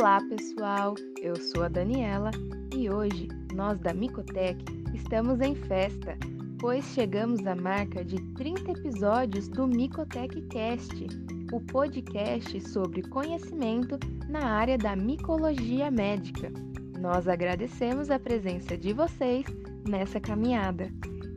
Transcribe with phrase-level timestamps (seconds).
[0.00, 0.94] Olá, pessoal!
[1.20, 2.30] Eu sou a Daniela
[2.72, 6.16] e hoje nós da Micotec estamos em festa,
[6.60, 11.04] pois chegamos à marca de 30 episódios do Micotec Cast,
[11.52, 13.98] o podcast sobre conhecimento
[14.28, 16.52] na área da micologia médica.
[17.00, 19.44] Nós agradecemos a presença de vocês
[19.88, 20.92] nessa caminhada.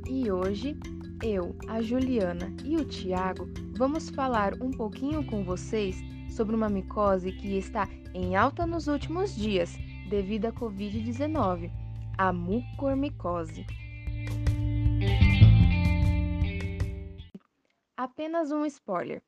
[0.08, 0.78] E hoje,
[1.24, 3.50] eu, a Juliana e o Tiago
[3.82, 5.96] vamos falar um pouquinho com vocês
[6.30, 9.72] sobre uma micose que está em alta nos últimos dias
[10.08, 11.72] devido à Covid-19,
[12.16, 13.66] a mucormicose.
[17.98, 19.24] Apenas um spoiler: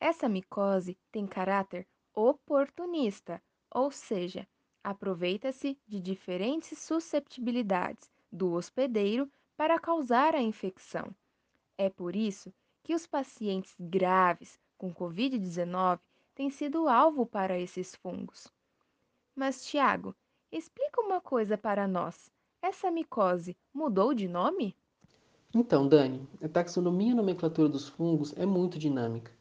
[0.00, 4.48] essa micose tem caráter oportunista, ou seja,
[4.82, 11.14] aproveita-se de diferentes susceptibilidades do hospedeiro para causar a infecção.
[11.76, 15.98] É por isso que os pacientes graves com Covid-19
[16.34, 18.46] têm sido alvo para esses fungos.
[19.34, 20.14] Mas, Tiago,
[20.50, 22.30] explica uma coisa para nós.
[22.62, 24.74] Essa micose mudou de nome?
[25.54, 29.32] Então, Dani, a taxonomia e a nomenclatura dos fungos é muito dinâmica.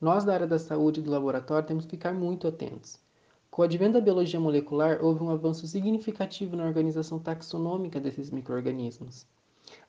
[0.00, 2.98] Nós, da área da saúde e do laboratório, temos que ficar muito atentos.
[3.50, 9.26] Com o advento da biologia molecular, houve um avanço significativo na organização taxonômica desses microrganismos.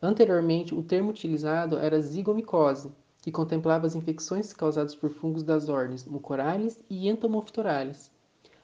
[0.01, 6.05] Anteriormente, o termo utilizado era zigomicose, que contemplava as infecções causadas por fungos das ordens
[6.05, 8.11] Mucorales e Entomophthorales.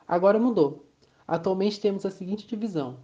[0.08, 0.86] Agora mudou.
[1.28, 2.98] Atualmente temos a seguinte divisão: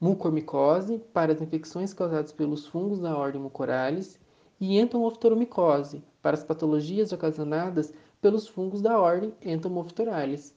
[0.00, 4.18] mucormicose para as infecções causadas pelos fungos da ordem Mucorales
[4.60, 10.54] e entomophthoromicose para as patologias ocasionadas pelos fungos da ordem Entomophthorales.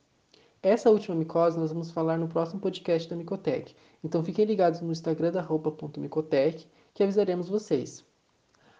[0.61, 3.75] Essa última micose nós vamos falar no próximo podcast da Micotec.
[4.03, 8.03] Então fiquem ligados no Instagram da roupa.micotec que avisaremos vocês.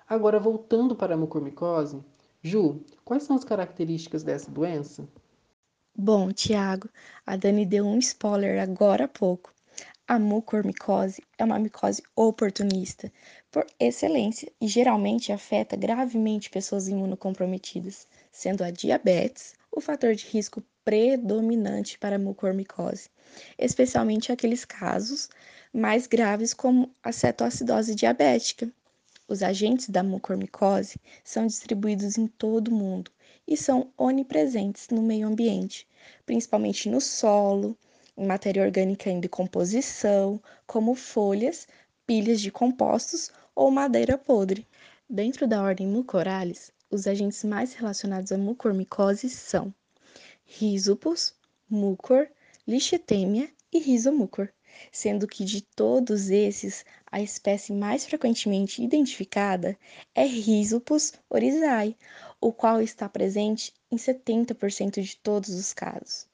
[0.08, 2.04] Agora voltando para a mucormicose,
[2.42, 5.08] Ju, quais são as características dessa doença?
[5.95, 6.90] Bom, Tiago,
[7.26, 9.54] a Dani deu um spoiler agora há pouco.
[10.06, 13.11] A mucormicose é uma micose oportunista,
[13.50, 20.61] por excelência, e geralmente afeta gravemente pessoas imunocomprometidas, sendo a diabetes o fator de risco
[20.83, 23.10] predominante para a mucormicose,
[23.58, 25.30] especialmente aqueles casos
[25.73, 28.70] mais graves como a cetoacidose diabética.
[29.28, 33.10] Os agentes da mucormicose são distribuídos em todo o mundo
[33.48, 35.88] e são onipresentes no meio ambiente,
[36.26, 37.78] principalmente no solo,
[38.17, 41.67] em matéria orgânica em decomposição, como folhas,
[42.06, 44.67] pilhas de compostos ou madeira podre.
[45.10, 49.73] Dentro da ordem Mucorales, os agentes mais relacionados à mucormicose são
[50.45, 51.33] Rhizopus,
[51.70, 52.28] Mucor,
[52.67, 54.50] Lichtemia e Rhizomucor,
[54.92, 59.78] sendo que de todos esses, a espécie mais frequentemente identificada
[60.16, 61.95] é Rhizopus oryzae,
[62.42, 66.28] o qual está presente em 70% de todos os casos.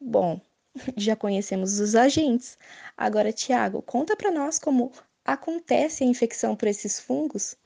[0.00, 0.40] Bom,
[0.96, 2.58] já conhecemos os agentes.
[2.96, 4.92] Agora, Tiago, conta para nós como
[5.24, 7.56] acontece a infecção por esses fungos?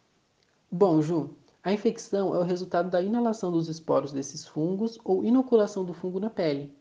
[0.70, 5.84] Bom, Ju, a infecção é o resultado da inalação dos esporos desses fungos ou inoculação
[5.84, 6.74] do fungo na pele.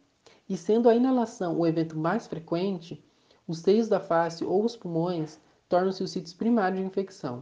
[0.47, 3.03] E sendo a inalação o evento mais frequente,
[3.49, 7.41] os seios da face ou os pulmões tornam-se os sítios primários de infecção.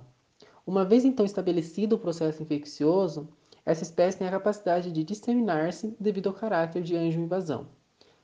[0.66, 3.28] Uma vez então estabelecido o processo infeccioso,
[3.66, 7.67] essa espécie tem a capacidade de disseminar-se devido ao caráter de anjo-invasão.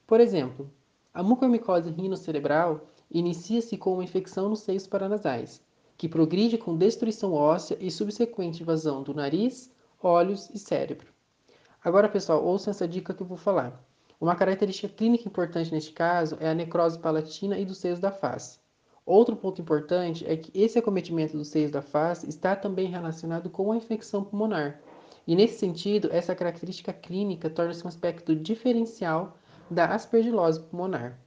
[0.08, 0.72] Por exemplo,
[1.14, 5.62] a mucormicose rinocerebral inicia-se com uma infecção nos seios paranasais,
[5.98, 9.70] que progride com destruição óssea e subsequente invasão do nariz,
[10.02, 11.12] olhos e cérebro.
[11.84, 13.84] Agora, pessoal, ouçam essa dica que eu vou falar.
[14.24, 18.58] Uma característica clínica importante neste caso é a necrose palatina e dos seios da face.
[19.06, 23.70] Outro ponto importante é que esse acometimento dos seios da face está também relacionado com
[23.70, 24.80] a infecção pulmonar.
[25.28, 29.38] E nesse sentido, essa característica clínica torna-se um aspecto diferencial
[29.70, 31.20] da aspergilose pulmonar.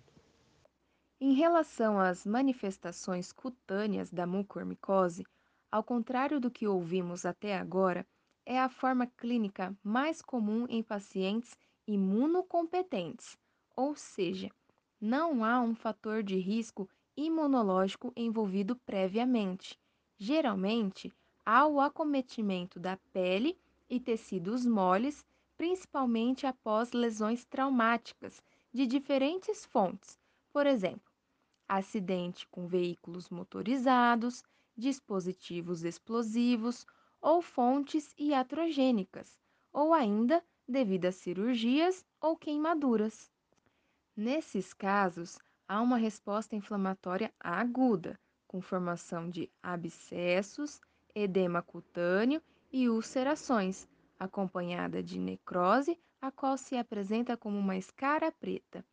[1.20, 5.26] Em relação às manifestações cutâneas da mucormicose,
[5.70, 8.06] ao contrário do que ouvimos até agora,
[8.46, 11.54] é a forma clínica mais comum em pacientes
[11.86, 13.38] imunocompetentes,
[13.76, 14.50] ou seja,
[15.00, 19.78] não há um fator de risco imunológico envolvido previamente.
[20.18, 21.12] Geralmente,
[21.44, 25.24] há o acometimento da pele e tecidos moles,
[25.56, 28.42] principalmente após lesões traumáticas
[28.72, 30.18] de diferentes fontes
[30.56, 31.12] por exemplo,
[31.68, 34.42] acidente com veículos motorizados,
[34.74, 36.86] dispositivos explosivos
[37.20, 39.38] ou fontes iatrogênicas,
[39.70, 43.30] ou ainda devido a cirurgias ou queimaduras.
[44.16, 50.80] Nesses casos, há uma resposta inflamatória aguda, com formação de abscessos,
[51.14, 52.42] edema cutâneo
[52.72, 53.86] e ulcerações,
[54.18, 58.84] acompanhada de necrose, a qual se apresenta como uma escara preta.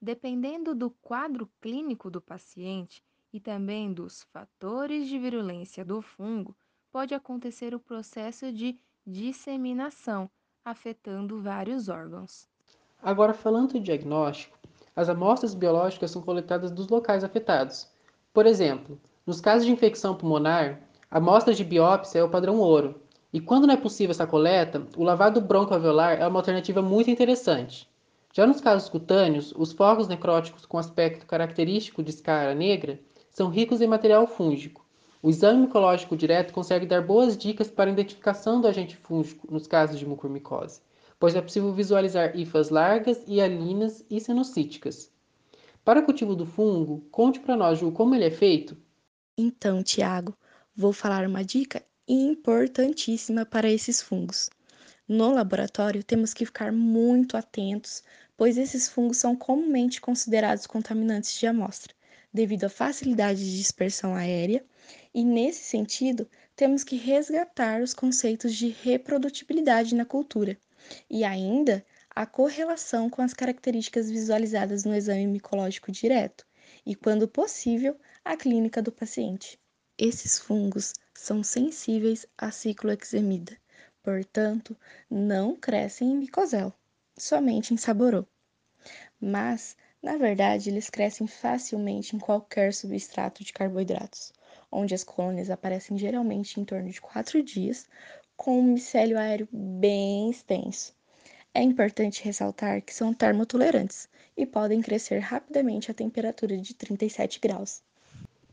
[0.00, 6.56] Dependendo do quadro clínico do paciente e também dos fatores de virulência do fungo,
[6.90, 10.30] pode acontecer o processo de disseminação,
[10.64, 12.46] afetando vários órgãos.
[13.02, 14.56] Agora, falando do diagnóstico,
[14.94, 17.88] as amostras biológicas são coletadas dos locais afetados.
[18.32, 20.80] Por exemplo, nos casos de infecção pulmonar,
[21.10, 23.00] a amostra de biópsia é o padrão ouro,
[23.32, 27.90] e quando não é possível essa coleta, o lavado broncoalveolar é uma alternativa muito interessante.
[28.32, 33.00] Já nos casos cutâneos, os focos necróticos com aspecto característico de escara negra
[33.30, 34.81] são ricos em material fúngico.
[35.22, 39.68] O exame micológico direto consegue dar boas dicas para a identificação do agente fúngico nos
[39.68, 40.80] casos de mucormicose,
[41.16, 45.12] pois é possível visualizar hifas largas, hialinas e senocíticas.
[45.84, 48.76] Para o cultivo do fungo, conte para nós, Ju, como ele é feito?
[49.38, 50.36] Então, Tiago,
[50.74, 54.50] vou falar uma dica importantíssima para esses fungos.
[55.06, 58.02] No laboratório, temos que ficar muito atentos,
[58.36, 61.94] pois esses fungos são comumente considerados contaminantes de amostra,
[62.32, 64.64] devido à facilidade de dispersão aérea,
[65.14, 70.58] e nesse sentido, temos que resgatar os conceitos de reprodutibilidade na cultura
[71.08, 71.84] e ainda
[72.14, 76.46] a correlação com as características visualizadas no exame micológico direto
[76.84, 79.58] e, quando possível, a clínica do paciente.
[79.96, 83.56] Esses fungos são sensíveis à ciclohexemida,
[84.02, 84.76] portanto,
[85.10, 86.72] não crescem em micosel,
[87.16, 88.26] somente em saborô.
[89.20, 94.32] Mas, na verdade, eles crescem facilmente em qualquer substrato de carboidratos,
[94.70, 97.86] onde as colônias aparecem geralmente em torno de quatro dias,
[98.36, 100.92] com um micélio aéreo bem extenso.
[101.54, 107.82] É importante ressaltar que são termotolerantes e podem crescer rapidamente a temperatura de 37 graus.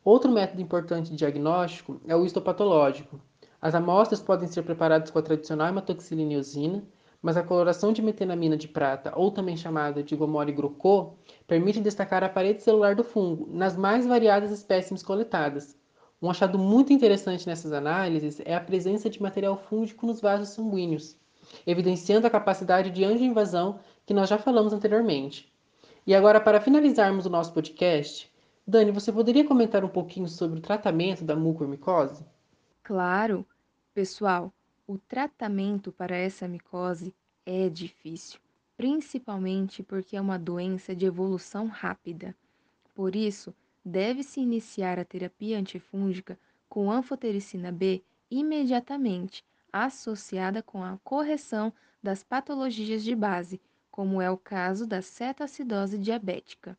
[0.04, 3.19] Outro método importante de diagnóstico é o histopatológico.
[3.62, 6.84] As amostras podem ser preparadas com a tradicional hematoxilina e eosina,
[7.21, 11.13] mas a coloração de metenamina de prata, ou também chamada de gomore grocô,
[11.45, 15.77] permite destacar a parede celular do fungo nas mais variadas espécimes coletadas.
[16.21, 21.18] Um achado muito interessante nessas análises é a presença de material fúngico nos vasos sanguíneos,
[21.66, 25.51] evidenciando a capacidade de angioinvasão que nós já falamos anteriormente.
[26.06, 28.31] E agora, para finalizarmos o nosso podcast,
[28.66, 32.25] Dani, você poderia comentar um pouquinho sobre o tratamento da mucormicose?
[32.83, 33.45] Claro,
[33.94, 34.54] pessoal,
[34.89, 37.13] o tratamento para essa micose
[37.45, 38.39] é difícil,
[38.75, 42.36] principalmente porque é uma doença de evolução rápida.
[42.95, 43.53] Por isso,
[43.86, 48.01] deve-se iniciar a terapia antifúngica com anfotericina B
[48.31, 51.71] imediatamente, associada com a correção
[52.01, 53.62] das patologias de base,
[53.92, 56.75] como é o caso da cetoacidose diabética.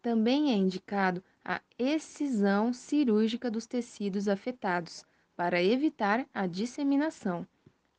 [0.00, 5.04] Também é indicado a excisão cirúrgica dos tecidos afetados
[5.38, 7.46] para evitar a disseminação.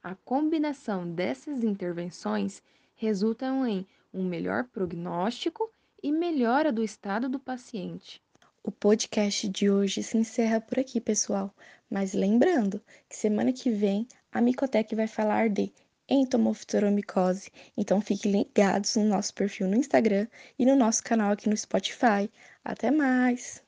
[0.04, 2.62] A combinação dessas intervenções
[2.98, 5.72] resultam em um melhor prognóstico
[6.04, 8.22] e melhora do estado do paciente.
[8.62, 11.50] O podcast de hoje se encerra por aqui, pessoal.
[11.90, 15.72] Mas lembrando que semana que vem a Micotec vai falar de
[16.10, 17.52] entomoftoromicose.
[17.78, 20.28] Então fiquem ligados no nosso perfil no Instagram
[20.58, 22.30] e no nosso canal aqui no Spotify.
[22.66, 23.64] Até mais!